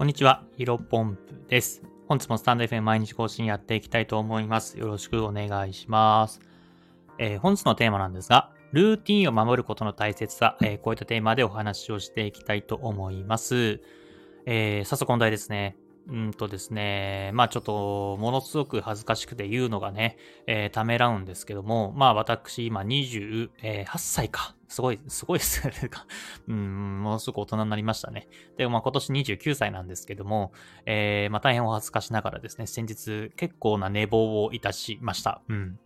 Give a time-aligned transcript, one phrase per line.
[0.00, 1.82] こんにちは、ヒロポンプです。
[2.08, 4.78] 本日もスタンド FM 毎日更新やっていきたいと思います。
[4.78, 6.40] よろしくお願いします。
[7.18, 13.82] えー、本日のテーマなんですが、ルーティンを守ることの大切さ、えー、こういったテーマでお話をしていきたいと思います。
[14.46, 15.76] えー、早速問題ですね。
[16.08, 20.16] うんとですね、まあちょっと、ものすごく恥ずかしくて言うのがね、
[20.46, 23.50] えー、ためらうんですけども、まあ私、今28
[23.96, 24.54] 歳か。
[24.68, 25.72] すごい、すごいですね。
[26.48, 28.28] うん、ものすごく大人になりましたね。
[28.56, 30.52] で、まあ今年29歳なんですけども、
[30.86, 35.42] えー、まあ大変お恥ずかしながらですね、先日結構な寝坊をいたしました。
[35.48, 35.78] うん。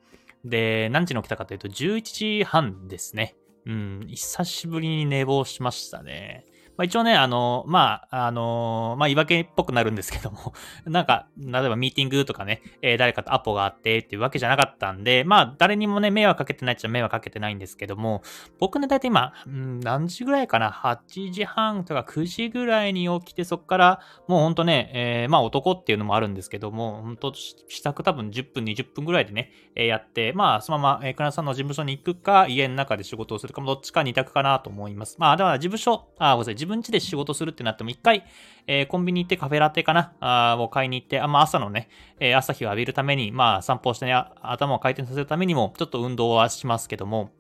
[0.45, 3.37] で、何時に起きたかというと11時半ですね。
[3.67, 6.45] うん、久しぶりに寝坊しましたね。
[6.77, 10.53] まあ、一応ね、あの、まあ、あの、まあ、言い訳っぽくなるんですけども、
[10.87, 18.23] なんか、例えばミーティングとかね、えー、誰かとアポがあってっていうわけじゃなかったんで、まあ、誰にもね、迷惑かけてないっちゃ迷惑かけてないんですけども、
[18.59, 35.17] 僕ね、だいたい今、ん、何時ぐらいかな ?8 時半とか9時ぐらいに起きて、そっから、もうほんとね、えー、まあ、男っていうのもあるんですけども、本当支度多分10分、20分ぐらいでね、えー、やって、まあ、そのまま、えー、倉さんの事務所に行くか、家の中で仕事をするかも、どっちか二択かなと思います。
[35.19, 38.25] まあ、だから事務所、あ、ごめんなさい、自分家で仕事するってなっても、一回、
[38.67, 40.15] えー、コンビニ行ってカフェラテかな？
[40.21, 47.31] あを買いに行って、あまあ、朝のね、えー、朝日を浴びるために、まあ、散歩してね、頭を回転させるためにも、ちょっと運動はしますけども、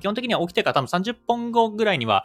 [0.00, 2.24] 基本的には起きてから多分30分後ぐらいには、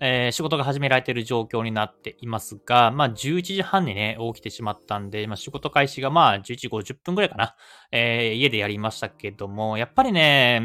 [0.00, 7.54] えー、仕事が始められている状況になっていますが、まあ、11時半にね、起きてしまったんで、まあ、仕事開始がまあ、11時50分ぐらいかな、
[7.92, 10.58] えー、家でやりましたけども、やっぱりね、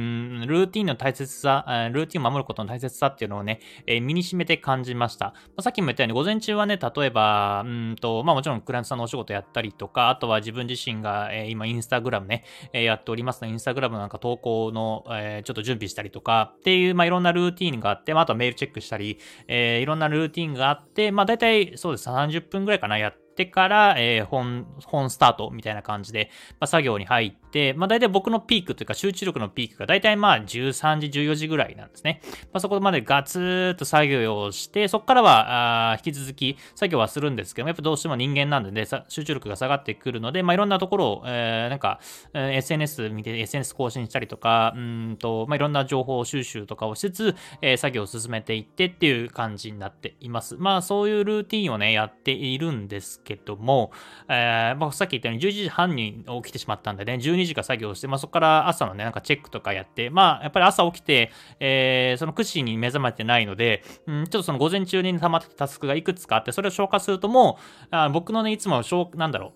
[0.47, 5.25] ルーティンの大切さ、ルーティンを守ることの大切さっていうのをね、えー、身に染めて感じました。
[5.25, 32.21] まあ、さっきも言ったように、午前中はね、例えば、うんと、まあ、もちろんクラントさんのお仕事やったりとか、あとは自分自身が、えー、今、インスタグラムね、えー、やっておりますのインスタグラムなんか投稿の、えー、ちょっと準備したりとか、っていう、まあ、いろんなルーティンがあって、まあ、あとはメールチェックしたり、えー、いろんなルーティンがあって、まあ大体そうです、30分ぐらいかな、やってから、えー、本、本スタートみたいな感じで、まあ、作業に入って、まあ、大体僕のピークというか集中力のピークが大体まあ13時、14時ぐらいなんですね。
[32.53, 41.99] まあ、そこまでガツーっと作業をして、そこからは、あ引き続き作業はするんですけども、やっぱどうしても人間なんでね、集中力が下がってくるので、まあ、いろんなところを、えー、なんか、
[42.33, 50.55] えー、SNS 見て、SNS 更新したりとか、うんと、まあ、いろんな情報収集とかをしつつ、えー、作業を進めていってっていう感じになっています。
[50.57, 53.91] まあ、そういうルーティンをね、やっているんですけども、
[54.29, 68.81] えー、まあ、さっき言ったように11時半に起きてしまったんでね、12時から作業して、まあ、そこから朝のね、なんかチェックとかやって、まあ、やっぱり朝起きて、えー、その9時に目覚めてないので、うん、ちょっとその午前中に溜まってたタスクがいくつかあって、それを消化するともう、あ僕のね、いつも、
[69.15, 69.53] なんだろ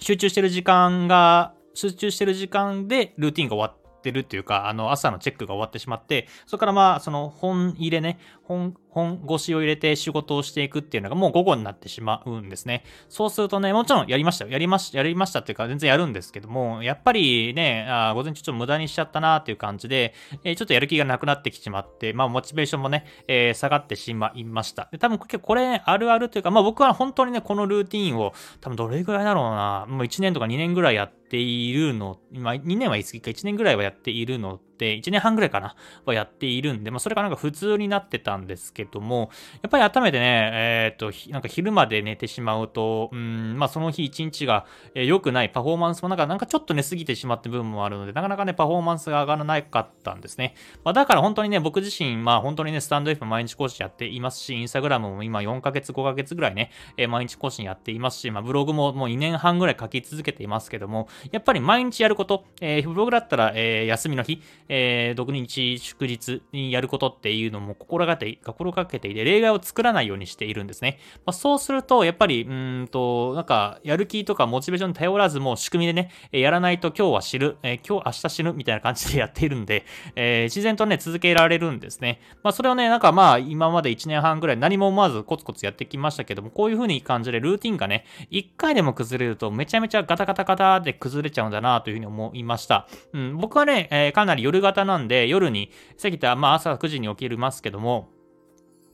[0.00, 8.18] う、集中してる時間が、集中してる時間でルーティンが終わって、てるっていうか、あの、朝のチェックが終わってしまって、そこからまあ、その本入れね、
[8.52, 12.84] 本、本腰を入れて仕事をしていくっていうのがもう午後になってしまうんですね。
[13.08, 14.50] そうするとね、もちろんやりましたよ。
[14.50, 20.14] やりまし、やりましたっていうか全然やるんですけども、やっぱりね、あ午前中ちょっと無駄にしちゃったなっていう感じで、
[20.44, 24.88] えー、ちょっとやる気がなくなってきてしまって、まあモチベーションもね、えー、下がってしまいました。
[24.92, 39.30] で多分これ、あるあるというか、まあ僕は本当にね、このルーティンを多分どれぐらいだろうな、もう1年とか2年ぐらいやっているの、今2年は言い過ぎか1年ぐらいはやっているので、1年半ぐらいかな、はやっているんで、まあそれがなんか普通になってたんですけども、
[39.62, 50.54] やっぱり改めてね、えっ、ー、と、なんか昼まで寝てしまうと、うん、まあその日一日が良、くないパフォーマンスもなんか、なんかちょっと寝すぎてしまった部分もあるので、なかなかね、パフォーマンスが上がらなかったんですね。
[50.84, 64.42] まあだから本当にね、僕自身、まあ本当にね、スタンド F 毎日更新やっていますし、インスタグラムも今4ヶ月、5ヶ月ぐらいね、えー、毎日更新やっていますし、まあブログももう2年半ぐらい書き続けていますけども、やっぱり毎日やること、えー、ブログだったら、えー、休みの日、
[64.74, 70.98] えー、独日祝日にやることっていうのも心がけて、心がけていて、例外を作らないようにしているんですね。
[71.26, 79.84] まあ、そうすると、やっぱり、うんと、なんか、やる気とかモチベーションに頼らず、もう仕組みでね、やらないと今日は死ぬ、えー、今日、明日死ぬみたいな感じでやっているんで、
[80.16, 82.20] えー、自然とね、続けられるんですね。
[82.42, 92.88] まあ、それをね、なんかまあ、今まで1年半ぐらい何も思わずコツコツやってきましたけども、こういう風に感じでルーティンがね、1回でも崩れるとめちゃめちゃガタガタガタで崩れちゃうんだなという風に思いました。
[93.12, 98.10] うん、僕はね、えー、かなり夜方なんで、夜に、さっき言った、まあ朝9時に起きるますけども、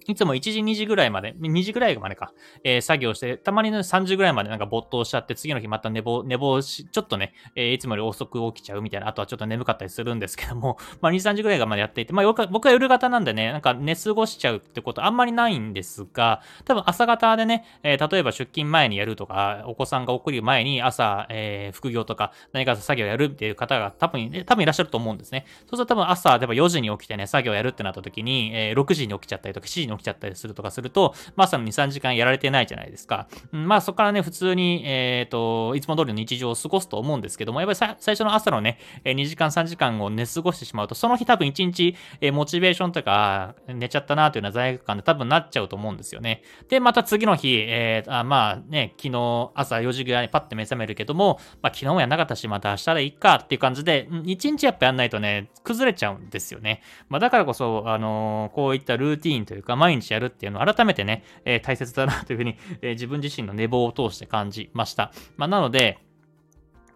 [0.09, 2.33] いつも1時、2時ぐらいまで、2時ぐらいまでか、
[2.65, 25.45] えー、作業して、たまにね、3時ぐらいまでなんか没頭しちゃって、次の日また寝坊、寝坊し、ちょっとね、えー、いつもより遅く起きちゃうみたいな、あとはちょっと眠かったりするんですけども、 まあ2、3時ぐらいまでやっていて、まあ僕は夜型なんでね、なんか寝過ごしちゃうってことあんまりないんですが、多分朝方でね、えー、例えば出勤前にやるとか、お子さんが送る前に朝、えー、副業とか何か作業やるっていう方が多分、多分いらっしゃると思うんですね。
[25.69, 33.29] そうすると多分朝、例えば4時に起きてね、作業やるってなった時に、えー、6時に起きちゃったりとか、7時に起きちゃったりするとかすると、まあ朝の2、3時間やられてないじゃないですか。
[33.53, 46.43] まあそこからね、普通に、えっ、ー、と、いつも通りの日常を過ごすと思うんですけども、やっぱり最初の朝のね、2時間、3時間を寝過ごしてしまうと、その日多分1日、えモチベーションとか、寝ちゃったなというような罪悪感で多分なっちゃうと思うんですよね。
[46.69, 56.83] で、また次の日、えー、あまあね、昨日朝4時ぐらいにパッて目覚めるけども、まあ昨日もやんなかったし、また明日でいいかっていう感じで、1日やっぱやんないとね、崩れちゃうんですよね。
[57.09, 65.13] まあだからこそ、あのー、こういったルーティーンというか、毎日やるっていうのを改めてね、えー、大切だなというふうに、えー、自分自身の寝坊を通して感じました。
[65.37, 65.99] まあなので、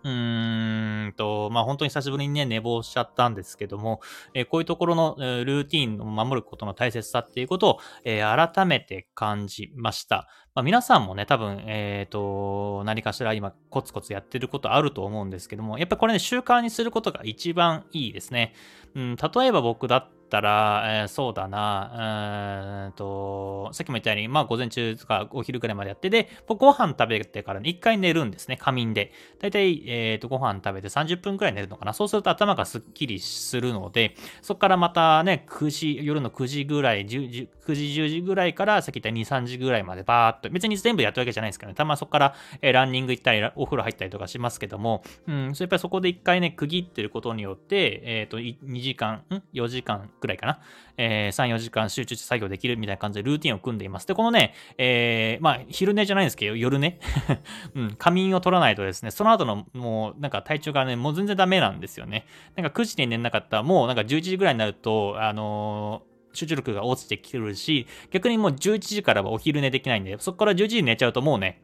[0.05, 4.01] うーんと、まあ本当に久しぶりにね、寝坊しちゃったんですけども、
[4.35, 10.29] えー、こういうところの、え、ルーティンを守ることの大切さっていうことを、えー、改めて感じました。
[10.55, 18.53] まあ、皆さんもね、多分、えっ、と、何かしら今コツコツやってることあると思うんですけども、やっぱりこれね、習慣にすることが一番いいですね。
[18.95, 29.13] うん、例えば僕だったら、えー、そうだな、うんと、さっきも言ったように、まあ午前中とかお昼ぐらいまでやってで、ご飯食べてからね、一回寝るんですね、仮眠で。
[29.41, 31.93] だいたい、えっ、ー、と、ご飯食べて分くらい寝るのかな？
[31.93, 50.61] そうすると頭がすっきりするので、そこからまたね、9時、夜の9時ぐらい、10 9時、10時ぐらいから、さっき言った2、3時ぐらいまでバーっと、別に全部やったわけじゃないですけどね、たまそこから、えランニング行ったり、お風呂入ったりとかしますけども、うん、そやっぱりそこで一回ね、区切ってることによって、えっ、ー、と、2時間、ん ?4 時間くらいかな？
[50.97, 54.07] えー、3、4時間集中して作業できるみたいな感じでルーティンを組んでいます。
[54.07, 56.99] で、このね、えー、まあ、昼寝じゃないんですけど、夜ね、
[57.75, 62.27] うん、仮眠を取らないとですね、その後のもう、なんか体調がね、もう全然ダメなんですよね。
[62.57, 71.63] なんか9時に寝なかったら、もうなんか11時ぐらいになると、あのー集中力が落ちてきてるし、逆にもう11時からはお昼寝できないんで、そこから11時に寝ちゃうともうね、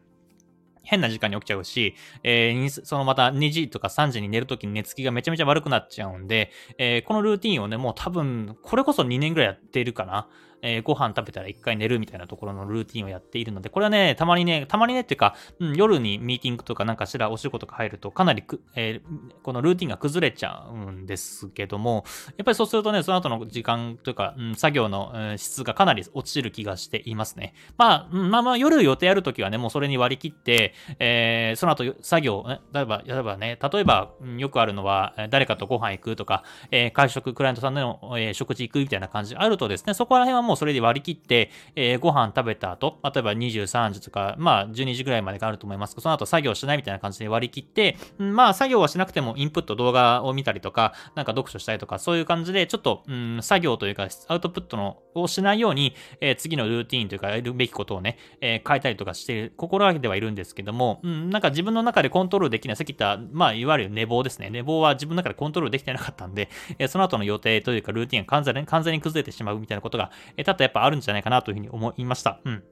[0.83, 10.27] 変な時間に起きちゃうし、えー、そのまた2時とか3時に寝るときに寝つきがめちゃめちゃ悪くなっちゃうんで、えー、このルーティンをね、もう多分、これこそ2年ぐらいやっているかな。
[10.61, 22.03] えー、ご飯食べたら一回寝るみたいなところのルーティンをやっているので、これはね、たまにね、たまにねっていうか、うん、夜にミーティングとかなんかしらお仕事が入ると、かなりくえー、このルーティンが崩れちゃうんですけども、
[22.37, 27.53] やっぱりそうするとね、その後の時間というか、うん、作業の、うん、質がかなり落ちる気がしていますね。
[27.77, 64.49] まあ、うん、まあまあ、夜予定あるときはね、もうそれに割り切って、えー、その後作業、例えば、例えばね、例えば、よくあるのは、誰かとご飯行くとか、えー、会食、クライアントさんの、えー、食事行くみたいな感じあるとですね、そこら辺はもうもうそれで割り切って、えー、ご飯食べた後、例えば23時とか、まあ12時ぐらいまでがあると思いますけど、その後作業しないみたいな感じで割り切って、まあ作業はしなくてもインプット動画を見たりとか、なんか読書したりとか、そういう感じで、ちょっと、うん、作業というか、アウトプットのをしないように、えー、次のルーティーンというか、やるべきことをね、えー、変えたりとかしてる、心がけてはいるんですけども、うん、なんか自分の中でコントロールできない、さっき言った、まあ、いわゆる寝坊ですね。
[64.49, 72.39] 寝坊は自分の中でコントロールできてなかったんで、えー、その後の予定というか、ルーティンが完全に完全に崩れてしまうみたいなことが、え、ただやっぱあるんじゃないかなというふうに思いました。
[72.45, 72.63] うん。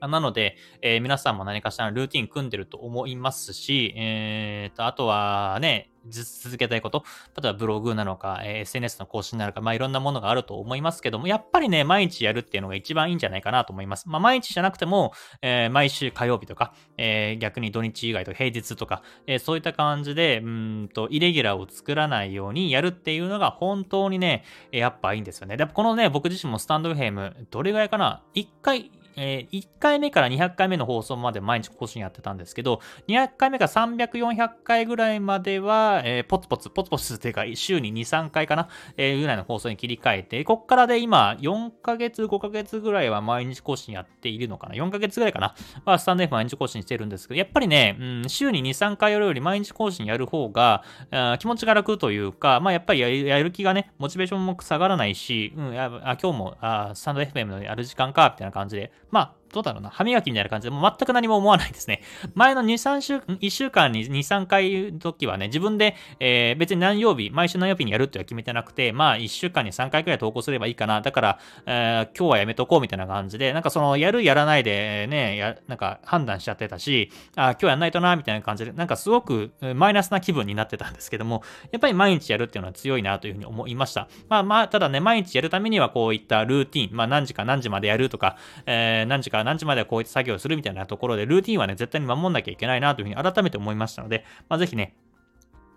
[0.00, 7.04] なので、えー、皆さんも何かしらのルーティン組んでると思いますし、えー、と、あとはね、続けたいこと、
[7.40, 14.08] 例えばブログなのか、え、SNS の更新なのか、まあいろんなものがあると思いますけども、やっぱりね、毎日やるっていうのが一番いいんじゃないかなと思います。
[14.08, 15.12] まあ毎日じゃなくても、
[15.42, 25.56] えー、毎週火曜日とか、えー、逆に土日以外と平日とか、えそういった感じで、うんと、イレギュラーを作らないようにやるっていうのが本当にね、やっぱいいんですよね。
[25.56, 45.54] でこのね、僕自身もスタンドフェーム、どれぐらいかな ?1 回、えー、1回目から200回目の放送まで毎日更新やってたんですけど、200回目から300、400回ぐらいまでは、えー、ポツポツ、ポツポツっていうか、週に2、3回かな、えー、ぐらいの放送に切り替えて、こっからで今、4ヶ月、5ヶ月ぐらいは毎日更新やっているのかな ?4 ヶ月ぐらいかな？
[45.84, 62.02] は、スタンド F 毎日更新してるんですけど、やっぱりね、うん、週に2、3回やるより毎日更新やる方が、あ気持ちが楽というか、まあやっぱりやる気がね、モチベーションも下がらないし、うん、あ今日もあスタンド FM のやる時間か、みたいな感じで、まあ、どうだろうな、歯磨きみたいな感じで、もう全く何も思わないですね。
[62.34, 71.00] 前の2、3週、1週間に2、3回時はね、自分で、えー、別に何曜日、毎週何曜日にやるっては決めてなくて、まあ1週間に3回くらい投稿すればいいかな。
[71.00, 84.08] だから、えー、今日はやめとこうみたいな感じで、なんかその、やるやらないでね、や、なんか判断しちゃってたし、あ今日やんないとな、みたいな感じで、なんかすごくマイナスな気分になってたんですけども、やっぱり毎日やるっていうのは強いなというふうに思いました。
[84.28, 94.96] まあまあ、ただね、毎日やるためにはこういったルーティン、まあ何時か何時までやるとか、えー、何時か何時まではこういった作作業するみたいなところで、ルーティンはね、絶対に守んなきゃいけないなというふうに改めて思いましたので、まあ、ぜひね、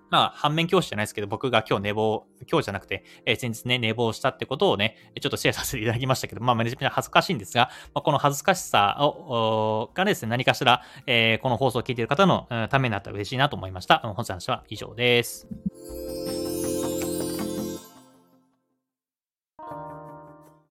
[0.10, 14.00] まあ、反面教師じゃないですけど、僕が今日寝坊、今日じゃなくて、えー、先日ね、寝坊したってことをね、ちょっとシェアさせていただきましたけど、まあ、めちゃめちゃ恥ずかしいんですが、まあ、この恥ずかしさを、がですね、何かしら、えー、この放送を聞いている方のためになったら嬉しいなと思いました。
[14.00, 15.46] 本日の話は以上です。